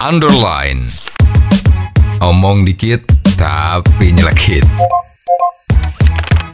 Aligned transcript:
underline. 0.00 0.88
Omong 2.24 2.64
dikit 2.64 3.04
tapi 3.36 4.16
nyelekit. 4.16 4.64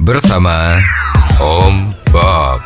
Bersama 0.02 0.82
Om 1.38 1.94
Bob. 2.10 2.62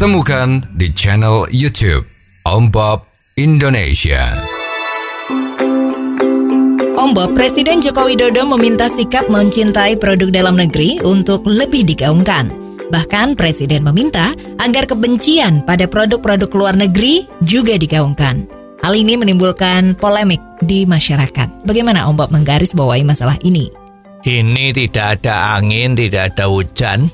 Temukan 0.00 0.64
di 0.76 0.88
channel 0.92 1.44
YouTube 1.52 2.08
Om 2.48 2.72
Bob 2.72 3.04
Indonesia. 3.36 4.40
Om 7.00 7.16
Bob, 7.16 7.32
Presiden 7.32 7.80
Joko 7.80 8.08
Widodo 8.08 8.44
meminta 8.44 8.88
sikap 8.88 9.28
mencintai 9.28 10.00
produk 10.00 10.28
dalam 10.32 10.56
negeri 10.56 11.00
untuk 11.00 11.44
lebih 11.48 11.84
digaungkan. 11.84 12.48
Bahkan 12.88 13.36
Presiden 13.36 13.84
meminta 13.84 14.32
agar 14.60 14.84
kebencian 14.84 15.64
pada 15.64 15.88
produk-produk 15.88 16.48
luar 16.52 16.76
negeri 16.76 17.24
juga 17.44 17.76
digaungkan. 17.80 18.59
Hal 18.80 18.96
ini 18.96 19.12
menimbulkan 19.20 19.92
polemik 20.00 20.40
di 20.64 20.88
masyarakat. 20.88 21.68
Bagaimana 21.68 22.08
Om 22.08 22.16
Bob 22.16 22.32
menggaris 22.32 22.72
bawahi 22.72 23.04
masalah 23.04 23.36
ini? 23.44 23.68
Ini 24.24 24.72
tidak 24.72 25.20
ada 25.20 25.60
angin, 25.60 25.92
tidak 25.92 26.32
ada 26.32 26.48
hujan. 26.48 27.04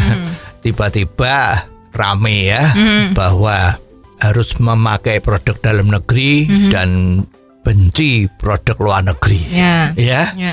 Tiba-tiba 0.66 1.66
rame 1.94 2.50
ya 2.50 2.66
bahwa 3.14 3.78
harus 4.18 4.58
memakai 4.58 5.22
produk 5.22 5.54
dalam 5.62 5.94
negeri 5.94 6.50
dan 6.74 7.22
benci 7.62 8.26
produk 8.26 8.74
luar 8.82 9.02
negeri. 9.06 9.40
Ya. 9.54 9.94
Ya. 9.94 10.34
Ya. 10.34 10.52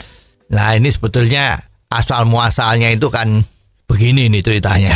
Nah, 0.53 0.77
ini 0.77 0.93
sebetulnya 0.93 1.57
asal 1.89 2.30
muasalnya 2.30 2.93
itu 2.93 3.09
kan 3.09 3.41
begini 3.89 4.30
nih 4.30 4.45
ceritanya. 4.45 4.93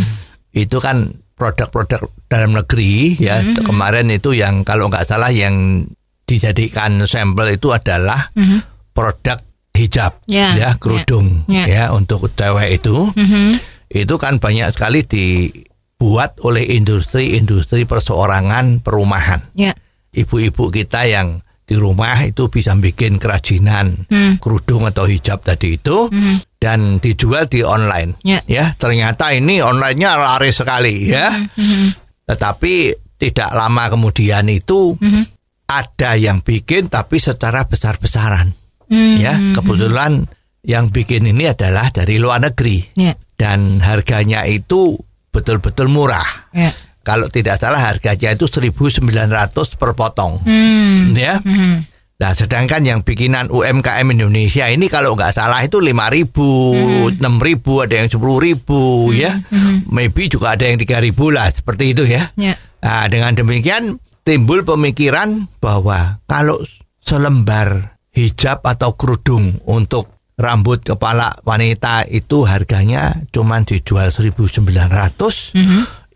itu 0.62 0.76
kan 0.84 1.16
produk-produk 1.38 2.02
dalam 2.26 2.52
negeri 2.52 3.14
ya. 3.16 3.40
Kemarin 3.56 4.10
itu 4.10 4.34
yang 4.34 4.66
kalau 4.66 4.90
nggak 4.90 5.06
salah 5.06 5.30
yang 5.30 5.86
dijadikan 6.26 7.00
sampel 7.06 7.54
itu 7.54 7.70
adalah 7.70 8.28
produk 8.92 9.38
hijab 9.72 10.18
Ya, 10.26 10.52
ya, 10.52 10.70
kerudung 10.76 11.46
ya. 11.46 11.64
ya 11.64 11.84
untuk 11.94 12.28
cewek 12.34 12.82
itu. 12.82 13.08
Itu 13.88 14.14
kan 14.18 14.36
banyak 14.36 14.74
sekali 14.74 15.06
dibuat 15.06 16.36
oleh 16.42 16.66
industri-industri 16.74 17.86
perseorangan 17.86 18.82
perumahan 18.82 19.40
Ya. 19.54 19.72
ibu-ibu 20.12 20.68
kita 20.68 21.06
yang 21.06 21.40
di 21.62 21.76
rumah 21.76 22.16
itu 22.20 22.48
bisa 22.48 22.72
bikin 22.74 23.16
kerajinan 23.16 24.08
kerudung 24.40 24.84
atau 24.84 25.04
hijab 25.04 25.44
tadi 25.44 25.76
itu 25.76 26.08
dan 26.58 26.98
dijual 26.98 27.46
di 27.46 27.62
online 27.62 28.18
Ya. 28.22 28.74
ternyata 28.74 29.30
ini 29.30 29.62
onlinenya 29.62 30.14
laris 30.14 30.58
sekali 30.58 31.06
ya 31.06 31.30
tetapi 32.24 32.74
tidak 33.16 33.50
lama 33.50 33.88
kemudian 33.88 34.46
itu 34.46 34.94
ada 35.64 36.14
yang 36.14 36.40
bikin 36.40 36.86
tapi 36.86 37.18
secara 37.18 37.62
besar-besaran 37.62 38.50
ya 38.90 39.34
kebetulan 39.54 40.26
yang 40.62 40.88
bikin 40.88 41.24
ini 41.24 41.46
adalah 41.46 41.88
dari 41.88 42.18
luar 42.18 42.42
negeri 42.42 42.82
Ya. 42.94 43.14
dan 43.34 43.78
harganya 43.78 44.42
itu 44.42 44.98
betul-betul 45.28 45.86
murah 45.86 46.50
Ya. 46.50 46.74
kalau 47.02 47.28
tidak 47.28 47.56
salah 47.56 47.78
harganya 47.84 48.32
itu 48.32 48.44
1.900 48.44 48.98
per 49.74 49.92
potong 49.92 50.42
Hmm. 50.42 51.14
ya. 51.14 51.38
Nah, 52.18 52.34
sedangkan 52.34 52.82
yang 52.82 53.06
bikinan 53.06 53.46
UMKM 53.46 54.10
Indonesia 54.10 54.66
ini 54.66 54.90
kalau 54.90 55.14
nggak 55.14 55.38
salah 55.38 55.62
itu 55.62 55.78
5.000, 55.78 57.14
6.000, 57.14 57.22
ada 57.86 57.94
yang 57.94 58.10
10.000 58.10 59.14
ya. 59.14 59.30
Maybe 59.86 60.26
juga 60.26 60.58
ada 60.58 60.66
yang 60.66 60.82
3.000 60.82 61.14
lah 61.30 61.46
seperti 61.46 61.94
itu 61.94 62.02
ya. 62.10 62.26
Ya. 62.34 62.58
Nah, 62.82 63.06
dengan 63.06 63.38
demikian 63.38 64.02
timbul 64.26 64.66
pemikiran 64.66 65.46
bahwa 65.62 66.18
kalau 66.26 66.58
selembar 66.98 67.94
hijab 68.10 68.66
atau 68.66 68.98
kerudung 68.98 69.54
untuk 69.70 70.10
rambut 70.34 70.82
kepala 70.82 71.38
wanita 71.46 72.02
itu 72.10 72.42
harganya 72.42 73.14
cuma 73.30 73.62
dijual 73.62 74.10
1.900. 74.10 75.54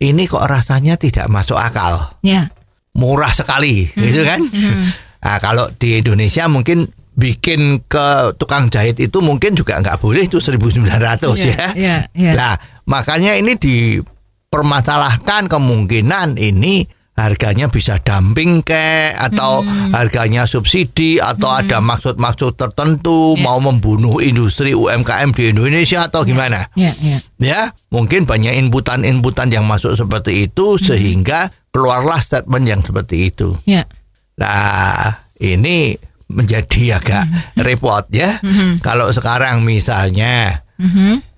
Ini 0.03 0.23
kok 0.27 0.43
rasanya 0.43 0.99
tidak 0.99 1.31
masuk 1.31 1.55
akal 1.55 2.11
Ya. 2.19 2.51
murah 2.91 3.31
sekali 3.31 3.87
gitu 3.95 4.27
kan. 4.27 4.43
Nah, 5.23 5.39
kalau 5.39 5.71
di 5.73 6.03
Indonesia 6.03 6.45
mungkin 6.45 6.83
bikin 7.13 7.85
ke 7.85 8.07
tukang 8.35 8.67
jahit 8.67 8.97
itu 8.97 9.21
mungkin 9.21 9.53
juga 9.53 9.77
nggak 9.79 10.01
boleh 10.01 10.25
itu 10.25 10.41
1900 10.41 10.83
Ya, 11.37 11.45
ya. 11.45 11.67
ya, 11.77 11.97
ya. 12.11 12.31
Nah, 12.35 12.53
makanya 12.83 13.37
ini 13.37 13.53
dipermasalahkan 13.55 15.45
kemungkinan 15.47 16.35
ini 16.35 16.83
harganya 17.13 17.69
bisa 17.69 18.01
dumping 18.01 18.65
kek 18.65 19.13
atau 19.13 19.61
harganya 19.93 20.49
subsidi 20.49 21.21
atau 21.21 21.53
ada 21.53 21.77
maksud-maksud 21.77 22.57
tertentu 22.57 23.37
mau 23.37 23.61
membunuh 23.61 24.17
industri 24.17 24.73
UMKM 24.73 25.29
di 25.29 25.53
Indonesia 25.53 26.09
atau 26.09 26.25
gimana 26.25 26.65
Ya. 26.73 26.97
Ya. 26.97 27.21
ya 27.37 27.61
mungkin 27.93 28.25
banyak 28.25 28.57
inputan-inputan 28.57 29.53
yang 29.53 29.69
masuk 29.69 29.93
seperti 29.93 30.49
itu 30.49 30.81
sehingga 30.81 31.53
keluarlah 31.69 32.17
statement 32.17 32.65
yang 32.65 32.81
seperti 32.81 33.29
itu. 33.29 33.61
Ya. 33.69 33.85
Nah 34.37 35.13
ini 35.37 35.93
menjadi 36.29 36.97
agak 36.97 37.25
repot 37.61 38.05
ya. 38.09 38.39
Kalau 38.79 39.09
sekarang 39.09 39.61
misalnya 39.61 40.63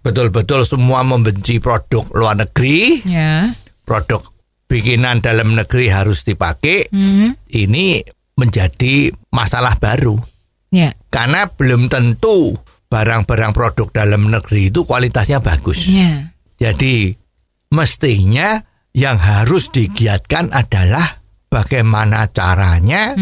betul-betul 0.02 0.64
semua 0.64 1.02
membenci 1.02 1.58
produk 1.60 2.06
luar 2.14 2.38
negeri, 2.38 3.02
Ya. 3.04 3.50
produk 3.84 4.22
bikinan 4.66 5.20
dalam 5.20 5.54
negeri 5.54 5.90
harus 5.90 6.24
dipakai, 6.24 6.88
ini 7.52 8.02
menjadi 8.36 9.10
masalah 9.32 9.76
baru 9.80 10.20
Ya. 10.70 10.92
karena 11.08 11.48
belum 11.48 11.88
tentu 11.88 12.56
barang-barang 12.86 13.52
produk 13.52 13.88
dalam 13.92 14.28
negeri 14.30 14.70
itu 14.70 14.84
kualitasnya 14.84 15.40
bagus. 15.40 15.84
Ya. 15.88 16.32
Jadi 16.56 17.12
mestinya 17.72 18.62
yang 18.96 19.20
harus 19.20 19.68
digiatkan 19.70 20.54
adalah 20.56 21.20
bagaimana 21.56 22.28
caranya 22.36 23.16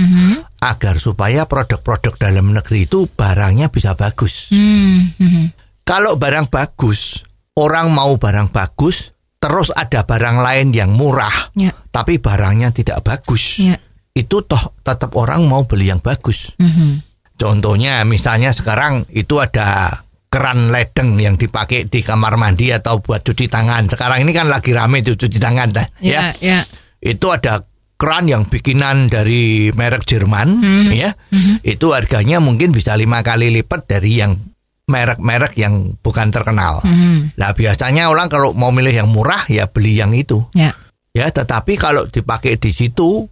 agar 0.57 0.97
supaya 0.97 1.45
produk-produk 1.45 2.17
dalam 2.17 2.49
negeri 2.49 2.89
itu 2.89 3.05
barangnya 3.05 3.69
bisa 3.69 3.93
bagus. 3.93 4.49
Hmm. 4.49 5.13
hmm. 5.21 5.45
Kalau 5.85 6.17
barang 6.17 6.49
bagus, 6.49 7.21
orang 7.59 7.91
mau 7.93 8.15
barang 8.17 8.49
bagus, 8.49 9.11
terus 9.37 9.69
ada 9.75 10.07
barang 10.07 10.39
lain 10.39 10.71
yang 10.73 10.95
murah, 10.95 11.51
Ya. 11.53 11.75
tapi 11.91 12.17
barangnya 12.17 12.71
tidak 12.71 13.03
bagus. 13.03 13.59
Ya. 13.59 13.75
Itu 14.15 14.47
toh 14.47 14.79
tetap 14.81 15.11
orang 15.19 15.43
mau 15.45 15.67
beli 15.67 15.91
yang 15.91 15.99
bagus. 15.99 16.55
Mhm. 16.55 17.03
Contohnya 17.35 17.99
misalnya 18.07 18.55
sekarang 18.55 19.03
itu 19.11 19.41
ada 19.43 19.91
keran 20.31 20.71
ledeng 20.71 21.19
yang 21.19 21.35
dipakai 21.35 21.91
di 21.91 21.99
kamar 21.99 22.39
mandi 22.39 22.71
atau 22.71 23.03
buat 23.03 23.21
cuci 23.25 23.51
tangan. 23.51 23.91
Sekarang 23.91 24.23
ini 24.23 24.31
kan 24.31 24.47
lagi 24.47 24.71
rame 24.71 25.03
tuh 25.03 25.19
cuci 25.19 25.37
tangan 25.37 25.69
dah, 25.75 25.87
Ya. 25.99 26.31
ya. 26.39 26.39
Ya. 26.39 26.59
Itu 27.03 27.27
ada 27.33 27.59
keran 28.03 28.27
yang 28.27 28.43
bikinan 28.43 29.07
dari 29.07 29.71
merek 29.71 30.03
Jerman 30.03 30.59
ya. 30.91 31.15
Itu 31.63 31.95
harganya 31.95 32.43
mungkin 32.43 32.75
bisa 32.75 32.99
lima 32.99 33.23
kali 33.23 33.47
lipat 33.47 33.87
dari 33.87 34.19
yang 34.19 34.35
merek-merek 34.83 35.55
yang 35.55 35.95
bukan 36.03 36.27
terkenal. 36.27 36.83
Mhm. 36.83 37.39
Nah, 37.39 37.55
biasanya 37.55 38.11
orang 38.11 38.27
kalau 38.27 38.51
mau 38.51 38.75
milih 38.75 38.91
yang 38.91 39.07
murah 39.07 39.47
ya 39.47 39.71
beli 39.71 39.95
yang 39.95 40.11
itu. 40.11 40.43
Ya. 40.51 40.75
Ya, 41.15 41.31
tetapi 41.31 41.79
kalau 41.79 42.09
dipakai 42.11 42.59
di 42.59 42.75
situ 42.75 43.23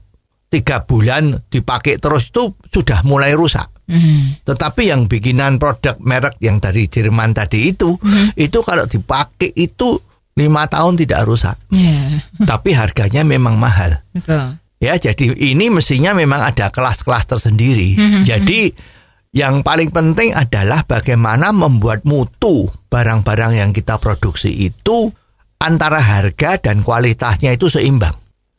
tiga 0.48 0.88
bulan 0.88 1.44
dipakai 1.52 2.00
terus 2.00 2.32
itu 2.32 2.56
sudah 2.72 3.04
mulai 3.04 3.36
rusak. 3.36 3.68
Mhm. 3.92 4.48
Tetapi 4.48 4.96
yang 4.96 5.12
bikinan 5.12 5.60
produk 5.60 6.00
merek 6.00 6.40
yang 6.40 6.64
dari 6.64 6.88
Jerman 6.88 7.36
tadi 7.36 7.76
itu, 7.76 8.00
itu 8.40 8.60
kalau 8.64 8.88
dipakai 8.88 9.52
itu 9.52 10.00
lima 10.40 10.64
tahun 10.72 10.96
tidak 10.96 11.28
rusak. 11.28 11.60
Ya. 11.76 12.24
Tapi 12.48 12.72
harganya 12.72 13.28
memang 13.28 13.60
mahal. 13.60 14.00
Betul. 14.16 14.61
Ya, 14.82 14.98
jadi 14.98 15.38
ini 15.38 15.70
mestinya 15.70 16.18
memang 16.18 16.42
ada 16.42 16.74
kelas-kelas 16.74 17.30
tersendiri. 17.30 17.94
Jadi 18.26 18.74
yang 19.32 19.62
paling 19.62 19.94
penting 19.94 20.34
adalah 20.34 20.84
bagaimana 20.84 21.54
membuat 21.54 22.02
mutu 22.04 22.66
barang-barang 22.90 23.62
yang 23.62 23.72
kita 23.72 24.02
produksi 24.02 24.68
itu 24.68 25.14
antara 25.62 26.02
harga 26.02 26.58
dan 26.58 26.82
kualitasnya 26.82 27.54
itu 27.54 27.70
seimbang. 27.70 28.18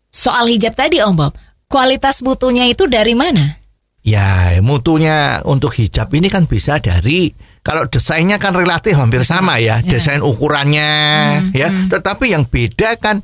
Soal 0.08 0.48
hijab 0.48 0.78
tadi 0.78 1.02
Om 1.02 1.18
Bob, 1.18 1.34
kualitas 1.66 2.22
mutunya 2.22 2.70
itu 2.70 2.86
dari 2.86 3.18
mana? 3.18 3.58
Ya, 4.06 4.56
mutunya 4.62 5.42
untuk 5.44 5.74
hijab 5.74 6.08
ini 6.14 6.30
kan 6.30 6.46
bisa 6.46 6.78
dari 6.78 7.34
kalau 7.62 7.86
desainnya 7.86 8.40
kan 8.40 8.56
relatif 8.56 8.98
hampir 8.98 9.22
sama 9.22 9.60
ya, 9.60 9.78
desain 9.84 10.24
ukurannya 10.24 10.90
ya. 11.54 11.68
Tetapi 11.92 12.32
yang 12.32 12.48
beda 12.48 12.96
kan 12.96 13.20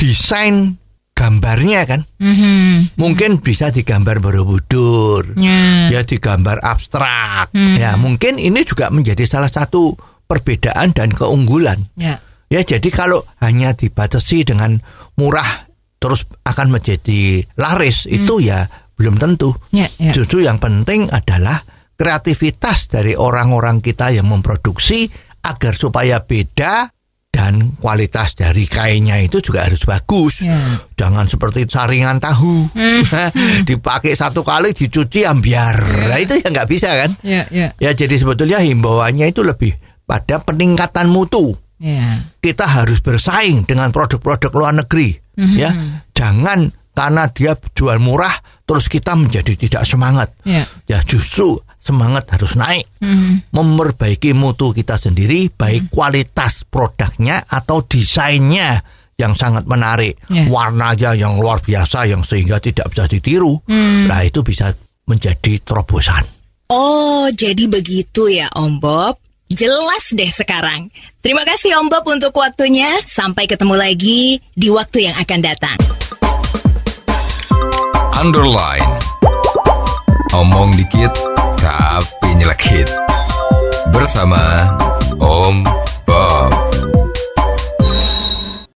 desain 0.00 0.79
gambarnya 1.20 1.84
kan. 1.84 2.00
Mhm. 2.16 2.96
Mungkin 2.96 3.44
bisa 3.44 3.68
digambar 3.68 4.24
Borobudur, 4.24 5.36
Ya. 5.36 5.92
ya 5.92 6.00
digambar 6.00 6.64
abstrak. 6.64 7.52
Ya, 7.52 8.00
mungkin 8.00 8.40
ini 8.40 8.64
juga 8.64 8.88
menjadi 8.88 9.28
salah 9.28 9.52
satu 9.52 9.92
perbedaan 10.24 10.96
dan 10.96 11.12
keunggulan. 11.12 11.92
Ya. 12.00 12.24
Ya, 12.48 12.64
jadi 12.64 12.88
kalau 12.88 13.28
hanya 13.44 13.76
dibatasi 13.76 14.48
dengan 14.48 14.80
murah 15.20 15.68
terus 16.00 16.24
akan 16.48 16.72
menjadi 16.72 17.44
laris 17.60 18.08
itu 18.08 18.40
ya 18.40 18.64
belum 18.96 19.20
tentu. 19.20 19.52
Ya, 19.76 19.92
ya. 20.00 20.16
Justru 20.16 20.40
yang 20.40 20.56
penting 20.56 21.12
adalah 21.12 21.60
kreativitas 21.94 22.88
dari 22.88 23.12
orang-orang 23.12 23.84
kita 23.84 24.08
yang 24.08 24.24
memproduksi 24.24 25.12
agar 25.44 25.76
supaya 25.76 26.24
beda 26.24 26.88
dan 27.30 27.78
kualitas 27.78 28.34
dari 28.34 28.66
kainnya 28.66 29.22
itu 29.22 29.38
juga 29.38 29.62
harus 29.62 29.86
bagus. 29.86 30.42
Ya. 30.42 30.58
Jangan 30.98 31.30
seperti 31.30 31.64
saringan 31.70 32.18
tahu 32.18 32.66
dipakai 33.70 34.18
satu 34.18 34.42
kali 34.42 34.74
dicuci 34.74 35.22
ambiar. 35.22 35.78
Nah 36.10 36.18
itu 36.18 36.36
ya 36.42 36.50
nggak 36.50 36.68
bisa 36.68 36.90
kan? 36.90 37.10
Ya, 37.22 37.46
ya, 37.48 37.70
Ya 37.78 37.90
jadi 37.94 38.12
sebetulnya 38.18 38.58
himbauannya 38.58 39.30
itu 39.30 39.46
lebih 39.46 39.78
pada 40.04 40.42
peningkatan 40.42 41.06
mutu. 41.06 41.54
ya. 41.78 42.18
Kita 42.42 42.66
harus 42.66 42.98
bersaing 42.98 43.62
dengan 43.62 43.94
produk-produk 43.94 44.50
luar 44.50 44.74
negeri. 44.74 45.14
Ya, 45.40 45.72
jangan 46.12 46.68
karena 46.92 47.24
dia 47.32 47.56
jual 47.72 47.96
murah 47.96 48.34
terus 48.68 48.92
kita 48.92 49.16
menjadi 49.16 49.56
tidak 49.56 49.88
semangat. 49.88 50.34
Ya. 50.44 50.66
Ya 50.84 51.00
justru 51.06 51.56
semangat 51.90 52.30
harus 52.30 52.54
naik. 52.54 52.86
Memperbaiki 53.50 54.30
mutu 54.30 54.70
kita 54.70 54.94
sendiri, 54.94 55.50
baik 55.50 55.90
kualitas 55.90 56.62
produknya 56.62 57.42
atau 57.50 57.82
desainnya 57.82 58.78
yang 59.18 59.36
sangat 59.36 59.68
menarik, 59.68 60.16
Ya. 60.32 60.48
warnanya 60.48 61.12
yang 61.12 61.36
luar 61.36 61.60
biasa 61.60 62.08
yang 62.08 62.24
sehingga 62.24 62.56
tidak 62.56 62.88
bisa 62.88 63.04
ditiru. 63.04 63.58
Nah 64.06 64.22
itu 64.22 64.40
bisa 64.40 64.72
menjadi 65.04 65.60
terobosan. 65.60 66.24
Oh, 66.70 67.26
jadi 67.34 67.66
begitu 67.66 68.30
ya 68.30 68.46
Om 68.54 68.78
Bob. 68.78 69.18
Jelas 69.50 70.14
deh 70.14 70.30
sekarang. 70.30 70.94
Terima 71.18 71.42
kasih 71.42 71.74
Om 71.82 71.90
Bob 71.90 72.06
untuk 72.06 72.30
waktunya. 72.38 72.94
Sampai 73.02 73.50
ketemu 73.50 73.74
lagi 73.74 74.38
di 74.54 74.70
waktu 74.70 75.10
yang 75.10 75.18
akan 75.18 75.40
datang. 75.42 75.78
Underline. 78.14 78.86
Omong 80.30 80.78
dikit 80.78 81.10
tapi 81.70 82.34
nyelekit 82.34 82.90
bersama 83.94 84.74
Om 85.22 85.62
Bob. 86.02 86.59